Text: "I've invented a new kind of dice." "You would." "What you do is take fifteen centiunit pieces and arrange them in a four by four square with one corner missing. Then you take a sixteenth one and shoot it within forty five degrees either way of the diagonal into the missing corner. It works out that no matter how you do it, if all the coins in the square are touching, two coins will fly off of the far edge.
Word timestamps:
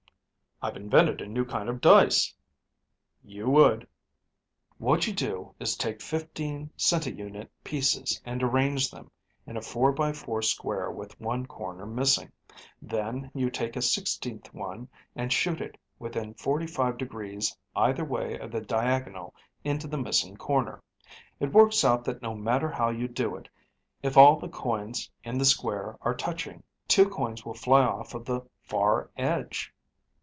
"I've 0.63 0.77
invented 0.77 1.21
a 1.21 1.25
new 1.27 1.43
kind 1.43 1.69
of 1.69 1.81
dice." 1.81 2.35
"You 3.23 3.49
would." 3.49 3.87
"What 4.77 5.07
you 5.07 5.13
do 5.15 5.55
is 5.59 5.75
take 5.75 6.03
fifteen 6.03 6.69
centiunit 6.77 7.47
pieces 7.63 8.21
and 8.25 8.43
arrange 8.43 8.91
them 8.91 9.09
in 9.47 9.57
a 9.57 9.61
four 9.63 9.91
by 9.91 10.13
four 10.13 10.43
square 10.43 10.91
with 10.91 11.19
one 11.19 11.47
corner 11.47 11.87
missing. 11.87 12.31
Then 12.79 13.31
you 13.33 13.49
take 13.49 13.75
a 13.75 13.81
sixteenth 13.81 14.53
one 14.53 14.87
and 15.15 15.33
shoot 15.33 15.61
it 15.61 15.79
within 15.97 16.35
forty 16.35 16.67
five 16.67 16.99
degrees 16.99 17.57
either 17.75 18.05
way 18.05 18.37
of 18.37 18.51
the 18.51 18.61
diagonal 18.61 19.33
into 19.63 19.87
the 19.87 19.97
missing 19.97 20.37
corner. 20.37 20.83
It 21.39 21.51
works 21.51 21.83
out 21.83 22.05
that 22.05 22.21
no 22.21 22.35
matter 22.35 22.69
how 22.69 22.91
you 22.91 23.07
do 23.07 23.35
it, 23.35 23.49
if 24.03 24.15
all 24.15 24.37
the 24.39 24.47
coins 24.47 25.09
in 25.23 25.39
the 25.39 25.45
square 25.45 25.97
are 26.01 26.13
touching, 26.13 26.61
two 26.87 27.09
coins 27.09 27.43
will 27.43 27.55
fly 27.55 27.81
off 27.83 28.13
of 28.13 28.25
the 28.25 28.41
far 28.61 29.09
edge. 29.17 29.73